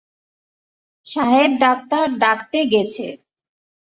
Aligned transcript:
সাহেব-ডাক্তার 1.05 2.05
ডাকতে 2.21 2.59
গেছে। 2.71 3.07